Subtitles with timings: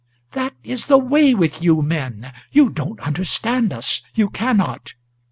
[0.31, 4.95] That is the way with you men; you don't understand us, you cannot.